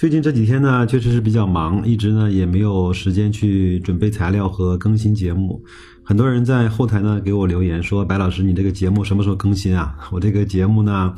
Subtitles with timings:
[0.00, 5.62] 最近这几天呢，确实是比较忙，一直呢也没有时间去准备材料和更新节目。
[6.02, 11.12] 很多人在后台呢给我留言说：“白老师，你这个节目什么时候更新啊？” 我这个节目呢，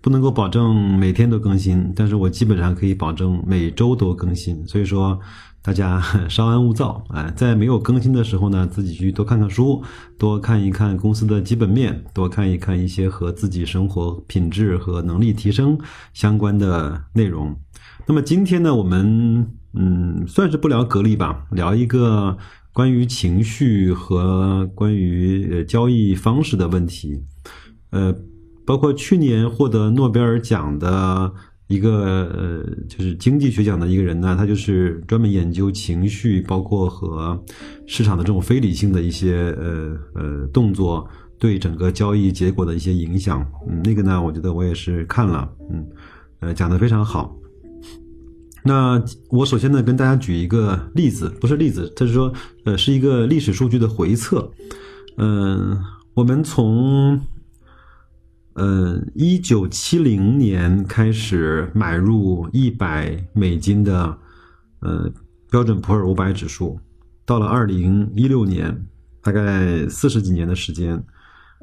[0.00, 4.64] 不能够保证每天都更新，但是我基本上可以保证每周都更新。
[4.68, 5.18] 所以说，
[5.60, 9.82] 大家 稍安勿躁，哎，在没有更新的时候呢，自己去多看看书，
[10.16, 15.76] 多看一看公司的基本面，多看一看一些和自己生活品质和能力提升
[16.14, 17.52] 相关的内容。
[18.06, 22.36] 那么今天呢，我们嗯，算是不聊格力吧，聊一个。
[22.74, 27.22] 关于情绪和关于呃交易方式的问题，
[27.90, 28.10] 呃，
[28.64, 31.30] 包括去年获得诺贝尔奖的
[31.66, 31.92] 一个
[32.34, 37.38] 呃，就是经济学奖的一个人呢，他就是专门研究情绪，包括和
[37.86, 41.06] 市场的这种非理性的一些呃呃动作
[41.38, 43.46] 对整个交易结果的一些影响。
[43.68, 45.86] 嗯，那个呢，我觉得我也是看了，嗯，
[46.40, 47.36] 呃，讲的非常好。
[48.64, 52.32] 那我首先呢，跟大家举一个例子，不是例子，就是说，
[52.64, 54.50] 呃，是一个历史数据的回测。
[55.16, 55.76] 嗯，
[56.14, 57.20] 我们从，
[58.54, 64.16] 呃，一九七零年开始买入一百美金的，
[64.80, 65.12] 呃，
[65.50, 66.78] 标准普尔五百指数，
[67.26, 68.86] 到了二零一六年，
[69.22, 71.02] 大概四十几年的时间，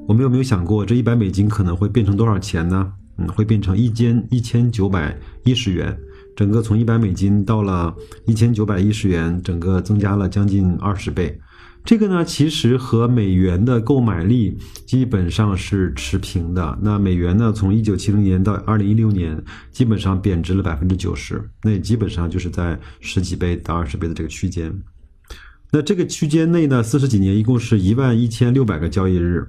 [0.05, 2.91] 我们有没有想过，这一百美金可能会变成多少钱呢？
[3.17, 5.97] 嗯，会变成一间一千九百一十元。
[6.39, 7.93] 整个从一百美金到了
[8.25, 11.37] 一千九百一十元，整个增加了将近二十倍。
[11.83, 16.79] 这个呢，其实和美元的购买力基本上是持平的。
[16.81, 19.37] 那美元呢，从一九七零年到二零一六年，
[19.73, 24.73] 基本上贬值了百分之九十，那也基本上就是在十几倍到二十倍的这个区间。
[25.73, 29.45] 那这个区间内呢，四十几年一共是一万一千六百个交易日。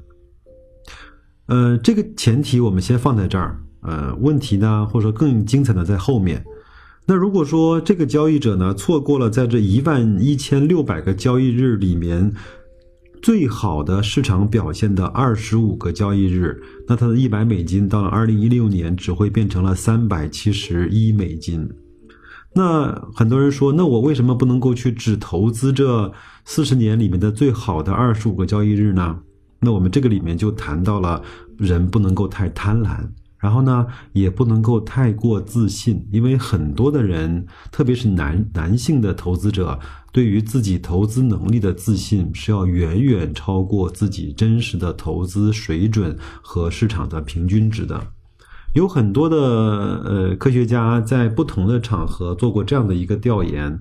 [1.47, 3.57] 呃，这个前提我们先放在这儿。
[3.83, 6.45] 呃，问题呢，或者说更精彩的在后面。
[7.11, 12.33] 那如果说这个交易者呢错过了在这一万一千六百个交易日里面
[13.21, 16.57] 最好的市场表现的二十五个交易日，
[16.87, 21.69] 那他的一百美金到了二零一六年只会变成了三百七十一美金。
[22.55, 26.13] 那很多人说，那我为什么不能够去只投资这
[26.45, 29.19] 四十年里面的最好的二十五个交易日呢？
[29.59, 31.21] 那我们这个里面就谈到了
[31.59, 33.05] 人不能够太贪婪。
[33.41, 39.81] 然后呢，也不能够太过自信，因为很多的人，特别是男男性的投资者，
[40.13, 48.09] 对于自己投资能力的自信是要远远超过自己真实的投资水准和市场的平均值的。
[48.75, 53.81] 有很多的呃科学家在不同的场合做过这样的一个调研。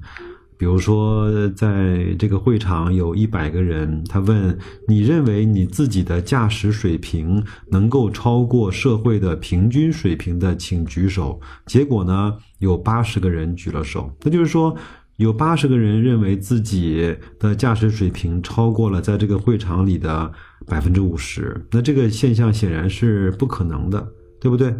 [0.59, 4.59] 比如说，在这个会场有一百个人，他问
[4.89, 11.39] 你认为你自己的驾驶水平能够超过社会的平均水平的，请举手。
[11.65, 14.13] 结果呢，有八十个人举了手。
[14.21, 14.75] 那就是说，
[15.15, 20.29] 有八十个人认为自己的驾驶水平超过了在这个会场里的
[20.67, 21.65] 百分之五十。
[21.71, 24.05] 那这个现象显然是不可能的，
[24.41, 24.75] 对不对？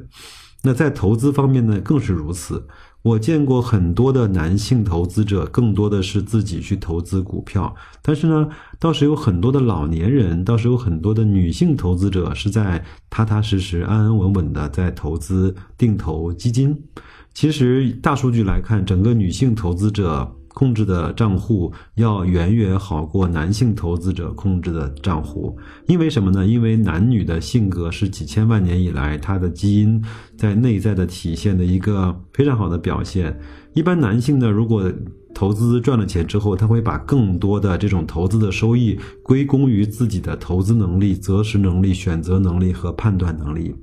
[0.61, 2.67] 那在投资方面呢，更是如此。
[3.01, 16.77] 我见过很多的男性投资者，更多的是自己去投资股票，但是呢，倒是有很多的老年人，倒是有很多的女性投资者是在踏踏实实、安安稳稳的在投资定投基金。
[17.33, 20.35] 其实大数据来看，整个女性投资者。
[20.59, 26.45] 控制的账户要远远好过男性投资者控制的账户，因为什么呢？
[26.45, 30.03] 因为男女的性格是几千万年以来他的基因
[30.35, 33.39] 在内在的体现的一个非常好的表现。
[33.73, 34.91] 一般男性呢，如果
[35.33, 43.73] 投资赚了钱之后，他会把更多的这种投资的收益归功于自己的投资能力、择时能力、选择能力和判断能力。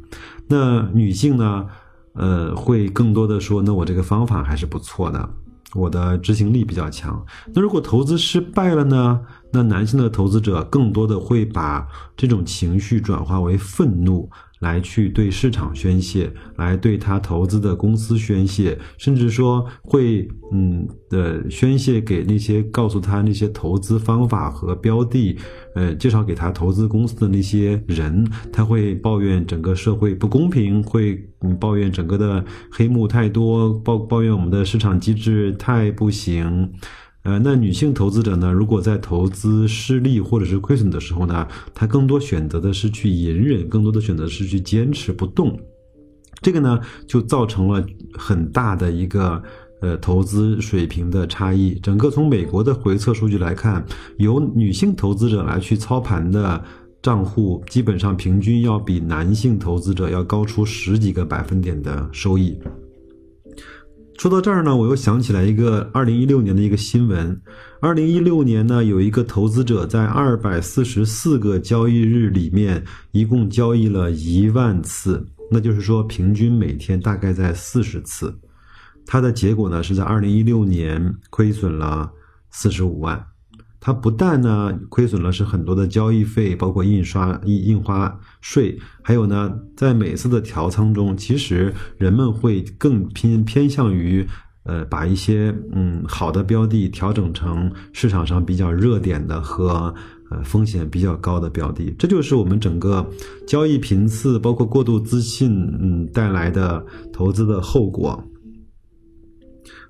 [0.47, 1.65] 那女性呢，
[2.13, 5.27] 呃，会更多的说，那我这个方法还是不错的。
[5.75, 7.25] 我的执行力比较强。
[7.55, 9.21] 那如果投资失败了呢？
[9.53, 11.87] 那男性的投资者更多的会把
[12.17, 14.29] 这种情绪转化为愤怒。
[14.61, 25.37] 来去对市场宣泄，来对他投资的公司宣泄，甚至说会嗯的宣泄给那些告诉他那些投资方法和标的，
[25.75, 36.73] 呃，介绍给他投资公司的那些人，他会抱怨整个社会不公平，会嗯抱怨整个的黑幕太多，抱抱怨我们的市场机制太不行。
[37.27, 41.45] 呃，那女性投资者呢，如果在投资失利或者是亏损的时候呢，
[41.75, 45.59] 她更多选择的是去隐忍，更多的选择是去坚持不动。
[46.41, 47.85] 这个呢，就造成了
[48.17, 49.43] 很大的一个
[49.81, 51.75] 呃投资水平的差异。
[51.83, 53.85] 整个从美国的回测数据来看，
[54.19, 56.63] 由女性投资者来去操盘的
[57.03, 62.57] 账户，基本上平均要比男性投资者要高出十几个百分点的收益。
[64.19, 67.39] 说到这儿呢，我又想起来一个二零一六年的一个新闻。
[67.81, 72.83] 二零一六年呢，有一个投资者在二百四十四个交易日里面，
[73.13, 78.35] 一共交易了一万次，那就是说平均每天大概在四十次。
[79.05, 82.11] 他的结果呢，是在二零一六年亏损了
[82.51, 83.23] 四十五万。
[83.87, 94.27] 它不但呢亏损了是很多的交易费，包括印刷印印花税，还有呢在每次的调仓中，其实人们会更偏偏向于
[94.65, 99.95] 呃把一些嗯好的标的调整成市场上比较热点的和
[100.33, 103.09] 呃风险比较高的标的，这就是我们整个
[103.47, 105.49] 交易频次包括过度自信
[105.81, 108.21] 嗯带来的投资的后果。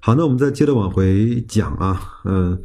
[0.00, 2.60] 好，那我们再接着往回讲啊，嗯。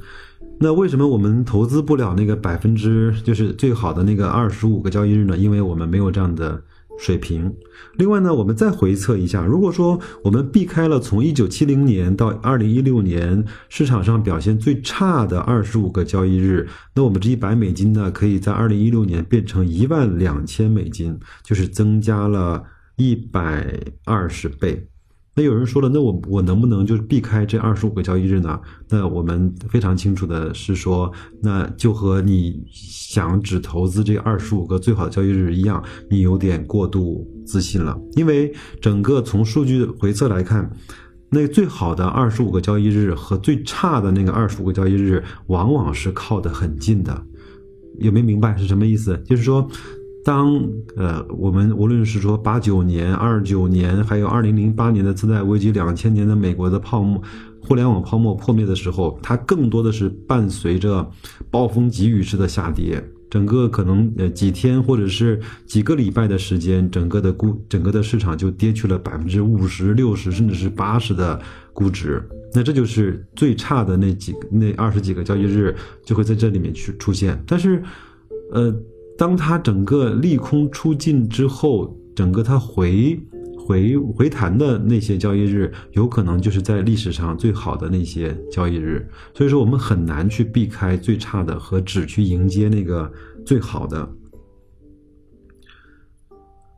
[0.63, 5.35] 那为什么我们投资不了那个百分之就是最好的那个二十五个交易日呢？
[5.35, 6.61] 因为我们没有这样的
[6.99, 7.51] 水平。
[7.97, 22.63] 另外呢，我们再回测一下，如果说我们避开了从一九七零年到二零一六年市场上表现最差的二十五个交易日，那我们这一百美金呢，可以在二零一六年变成一万两千美金，就是增加了
[22.97, 24.90] 一百二十倍。
[25.33, 28.59] 那有人说了，那我我能不能就避开这二十五个交易日呢？
[28.89, 31.09] 那我们非常清楚的是说，
[31.41, 37.97] 那就和你想只投资这二十五个最好的交易日一样，你有点过度自信了。
[38.17, 40.69] 因为整个从数据回测来看，
[41.29, 47.25] 那最好的二十五个交易日和最差的那个二十五个交易日，往往是靠得很近的。
[47.99, 49.17] 有没有明白是什么意思？
[49.25, 49.65] 就是说。
[50.23, 50.61] 当
[50.95, 57.19] 呃，我们无论是说八九年、二九年，还有二零零八年的次贷危机、两千年的美国的泡沫、
[57.59, 61.09] 互联网泡沫破灭的时候，它更多的是伴随着
[61.49, 71.41] 暴风急雨式的下跌，整个可能呃几天或者是几个礼拜的时间，整个的估整个的市场就跌去了百分之五十六十甚至是八十的
[71.73, 72.21] 估值。
[72.53, 75.75] 那这就是最差的那几那二十几个交易日
[76.05, 77.81] 就会在这里面去出现，但是
[78.51, 78.71] 呃。
[79.21, 83.19] 当它整个利空出尽之后，整个它回
[83.55, 89.07] 回回弹的那些交易日，有可能就是在历史上最好的那些交易日。
[89.35, 93.11] 所以说，我们很难去避开最差的和只去迎接那个
[93.45, 94.09] 最好的。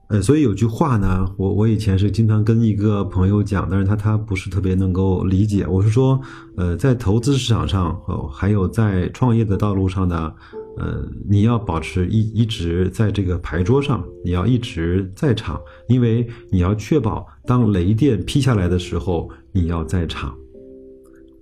[0.10, 5.66] 呃，所以有句话呢，我我以前是经常跟一个朋友讲，但是他他不是特别能够理解。
[5.66, 6.19] 我是说，
[6.57, 10.34] 呃，在投资市场上，哦，还有在创业的道路上呢。
[10.78, 20.36] 呃，你要保持一一直在这个牌桌上，你要一直在场，因为你要确保当雷电劈下来的时候，你要在场。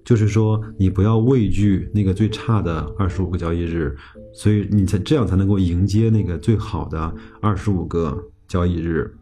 [0.04, 3.95] 就是说，你不要畏惧那个最差的二十五个交易日，
[4.33, 9.13] 所以你才这样才能够迎接那个最好的二十五个交易日。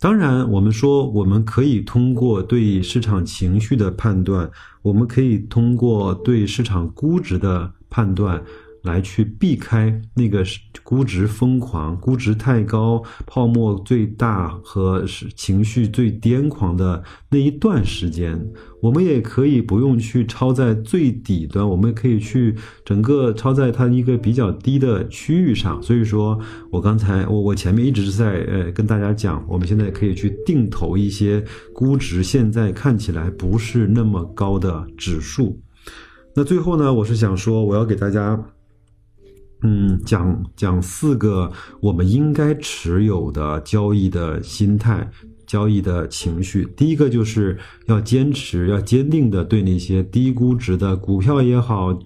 [0.00, 4.50] 当然，我们说我们可以通过对市场情绪的判断，
[4.80, 8.42] 我们可以通过对市场估值的判断。
[8.88, 10.42] 来去避开那个
[10.82, 15.04] 估值疯狂、估值太高、泡沫最大和
[15.36, 18.42] 情绪最癫狂的那一段时间，
[18.80, 25.82] 我们也可以不用去抄在最底端，我们可以去整个抄在它一个比较低的区域上。
[25.82, 26.38] 所以说
[26.70, 35.60] 我刚才我我前面一直是在呃跟大家讲，我们现在可以去定投一些估值现在看起来不是那么高的指数。
[36.34, 38.42] 那最后呢，我是想说，我要给大家。
[39.62, 45.10] 嗯，讲讲四个我们应该持有的交易的心态、
[45.46, 46.66] 交易的情绪。
[46.76, 51.98] 第一个就是要坚持、要坚定的对那些低估值的股票也好。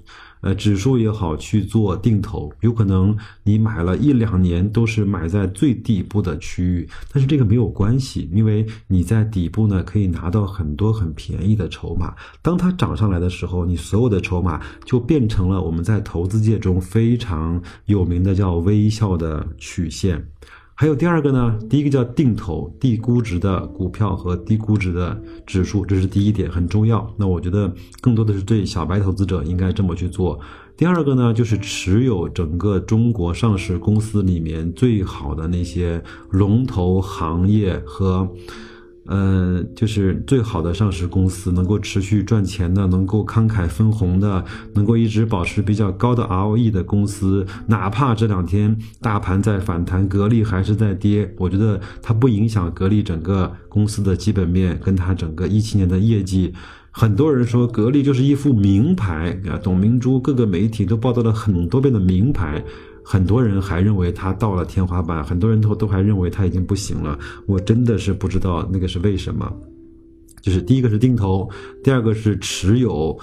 [0.42, 12.14] 呃，指数也好去做定投，有可能你买了一两年都是买在最底部的区域，但是这个没有关系，因为你在底部呢可以拿到很多很便宜的筹码。
[12.42, 20.26] 当它涨上来的时候，你所有的筹码就变成了我们在投资界中非常有名的叫微笑的曲线。
[20.82, 27.08] 还有第二个呢，第一个叫定投低估值的股票和低估值的指数，这是第一点很重要。
[27.16, 30.40] 那我觉得更多的是对小白投资者应该这么去做。
[30.76, 38.28] 第二个呢，就是持有整个中国上市公司里面最好的那些龙头行业和
[39.06, 44.44] 呃，就是最好的上市公司，能够持续赚钱的，能够慷慨分红的，
[44.74, 56.52] 能够一直保持比较高的 ROE 的公司，哪怕这两天大盘在反弹，格力还是在跌，我觉得它不影响格力整个公司的基本面，跟它整个一七年的业绩。
[56.94, 62.62] 很多人说格力就是一副名牌啊，董明珠各个媒体都报道了很多遍的名牌。
[63.04, 67.18] 很多人还认为它到了天花板，很多人都都还认为它已经不行了。
[67.46, 69.52] 我真的是不知道那个是为什么。
[70.40, 71.48] 就是第一个是定投，
[71.84, 73.16] 第二个是持有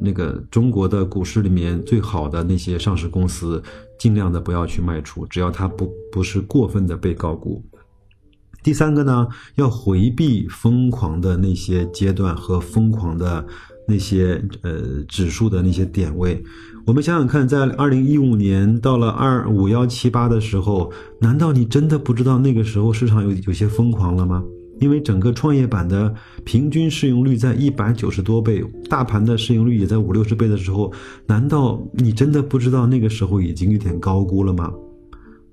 [0.00, 3.60] 那个中国的股市里面最好的那些上市公司，
[3.98, 7.60] 尽量的不要去卖出，只要它不不是过分的被高估。
[8.62, 9.26] 第三个呢，
[9.56, 13.44] 要回避疯狂的那些阶段和疯狂的
[13.88, 16.40] 那些呃指数的那些点位。
[16.84, 24.42] 我们想想看，在二零一五年到了二五幺七八的时候，难道你真的不知道那个时候市场有有些疯狂了吗？
[24.80, 26.12] 因为整个创业板的
[26.44, 30.92] 平均市盈率在一百九十多倍，大盘的市盈率也在五六十倍的时候，
[31.24, 34.68] 难道你真的不知道那个时候已经有点高估了吗？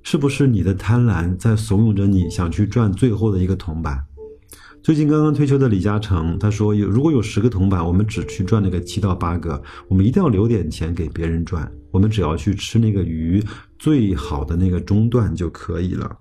[0.01, 3.99] 是不是你的贪婪在怂恿着你想去赚最后的一个铜板？
[4.81, 11.69] 最近刚刚退休的李嘉诚他说：“有如果有十个铜板，我们只去赚那个七到八个，我们一定要留点钱给别人赚。
[11.91, 13.43] 我们只要去吃那个鱼
[13.77, 16.17] 最好的那个中段就可以了。”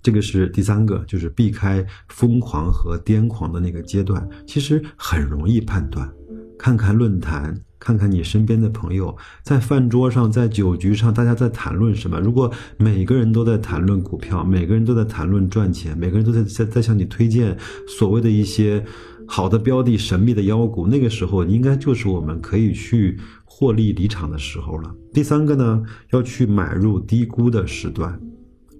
[0.00, 6.08] 这个是第三个，就是避开疯狂和癫狂的那个阶段，其实很容易判断。
[6.56, 12.18] 看看论坛，看看你身边的朋友，在饭桌上，在酒局上，大家在谈论什么？
[12.20, 17.56] 如果每个人都在谈论股票，每个人都在谈论赚钱，每个人都在在在向你推荐
[17.86, 18.84] 所谓的一些
[19.26, 24.94] 好的标的、神秘的妖股，那个时候应该就是我们可以去获利离场的时候了。
[25.12, 28.20] 第三个呢，要去买入低估的时段。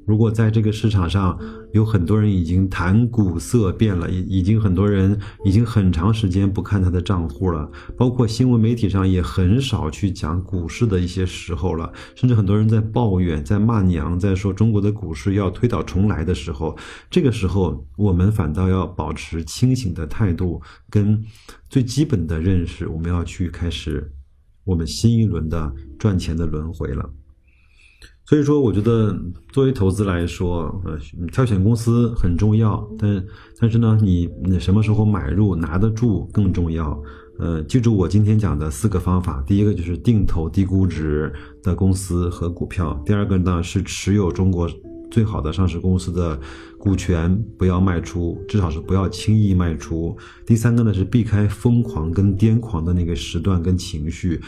[0.08, 1.38] 如果在这个市场上
[1.72, 16.74] 有很多人已经谈股色变了，已已经很多人已经很长时间不看他的账户了，包括新闻媒体上也很少去讲股市的一些时候了，甚至很多人在抱怨、在骂娘、在说中国的股市要推倒重来的时候，
[17.10, 21.22] 这个时候我们反倒要保持清醒的态度跟
[21.68, 24.10] 最基本的认识，我们要去开始
[24.64, 27.06] 我们新一轮的赚钱的轮回了。
[28.28, 29.18] 所以说，我觉得
[29.49, 30.99] 作为投资来说，呃，
[31.32, 33.25] 挑选公司很重要，但
[33.58, 37.02] 但是呢，你你什么时候买入拿得住更重要。
[37.38, 41.32] 呃，记住我今天讲的四个方法，第一个就是定投低估值
[41.62, 44.68] 的公司和股票，第二个呢是持有中国。
[45.11, 46.38] 最好的上市公司的
[46.78, 50.14] 股权不要卖出，至少是不要轻易卖出。
[50.44, 54.38] 第三个呢是避开疯狂跟癫狂的那个时段跟情绪，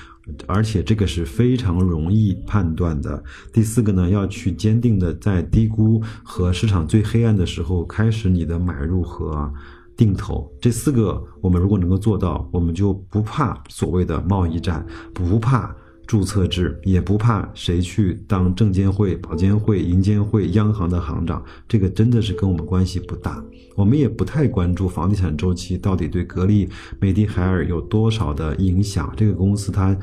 [0.46, 3.22] 而且这个是非常容易判断的。
[3.52, 9.52] 第四个呢要去坚定的在低估和市场最黑暗的时候开始你的买入和
[9.96, 10.50] 定投。
[10.60, 14.84] 这四个我们如果能够做到，我们就不怕所谓的贸易战，
[15.14, 15.74] 不怕。
[16.10, 23.40] 注册制也不怕谁去当证监会、保监会、银监会、央行的行长，这个真的是跟我们关系不大。
[23.76, 29.14] 我们也不太关注房地产周期到底对格力、美的海尔有多少的影响。
[29.16, 29.96] 这个公司它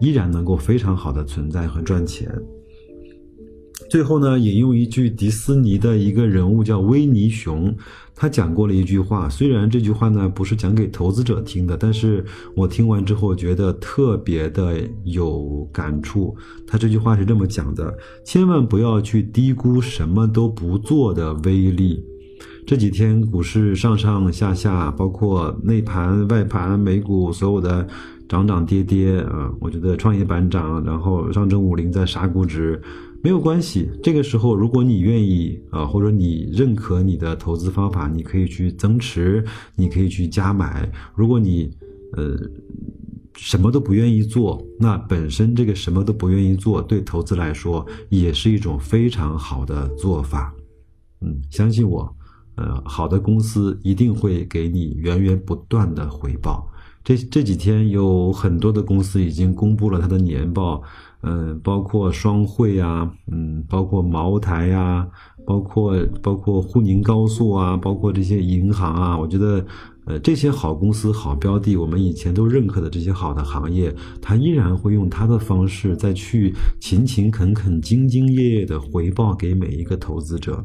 [0.00, 2.28] 依然能够非常好的存在和赚钱。
[3.92, 7.76] 最后呢，引用一句迪士尼的一个人物叫威尼熊。
[8.14, 12.24] 他讲过了一句话，虽然这句话呢不是讲给投资者听的，但是
[12.56, 16.34] 我听完之后觉得特别的有感触。
[16.66, 17.94] 他这句话是这么讲的：
[18.24, 22.02] 千万不要去低估什么都不做的威力。
[22.66, 27.86] 这几天股市上上下下，包括内盘、外盘、美股所有的
[28.26, 32.80] 涨涨跌跌啊，我觉得创业板涨，然后上证五零在杀估值。
[33.22, 39.44] 没有关系，这个时候如果你愿意啊，或者你认可你的投资方法，你可以去增持，
[39.76, 40.90] 你可以去加买。
[41.14, 41.70] 如果你
[42.14, 42.36] 呃
[43.36, 50.52] 什么都不愿意做，那本身这个什么都不愿意做，对投资来说也是一种非常好的做法。
[51.20, 52.12] 嗯，相信我，
[52.56, 56.68] 呃，好的公司一定会给你源源不断的回报。
[57.04, 60.82] 这这几天有很多的公司已经公布了它的年报。
[61.22, 65.06] 嗯，包括双汇啊，嗯，包括茅台啊，
[65.46, 69.64] 包括包括沪宁高速啊，包括这些银行啊，我觉得，
[70.04, 80.64] 呃，这些好公司、好标的，我们以前都认可的这些好的行业，它依然会用它的方式再去勤勤恳恳、兢兢业业的回报给每一个投资者。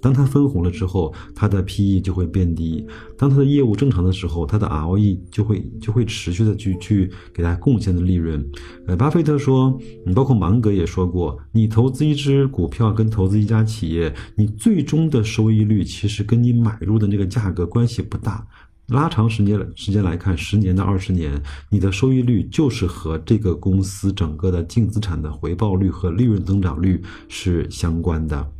[0.00, 2.84] 当它分红了之后，它的 PE 就会变低；
[3.16, 8.44] 当它的业务正常的时候，它的 ROE 就会就会持续的去去给它贡献的利润。
[8.86, 18.46] 呃，巴菲特说，你包括芒格也说过，你投资一只股票跟投资一家企业，你最终的收益率其实跟你买入的那个价格关系不大。
[18.88, 21.38] 拉长时间时间来看，十年到二十年，
[21.68, 28.50] 你的收益率就是和这个公司整个的净资产的回报率和利润增长率是相关的。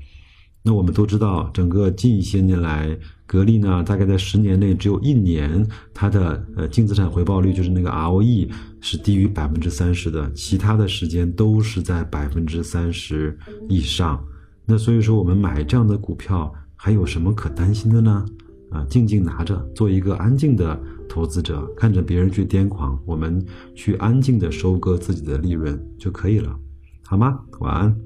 [0.68, 2.94] 那我们都知道，整个近些年来，
[3.26, 8.50] 格力呢，大概在十年内只有一年，它的呃净资产回报率就是那个 ROE
[8.82, 13.34] 是低于百分之三十的，其他的时间都是在百分之三十
[13.66, 14.22] 以上。
[14.66, 18.26] 那所以说，我们买这样的股票还有什么可担心的呢？
[18.70, 23.42] 啊，静静拿着，做一个安静的投资者，看着别人去癫狂，我们
[23.74, 26.54] 去安静的收割自己的利润就可以了，
[27.06, 27.40] 好吗？
[27.60, 27.98] 晚安。